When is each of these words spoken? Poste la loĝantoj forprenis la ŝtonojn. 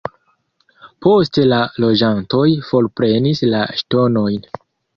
Poste 1.05 1.43
la 1.51 1.59
loĝantoj 1.85 2.47
forprenis 2.73 3.45
la 3.53 3.63
ŝtonojn. 3.83 4.53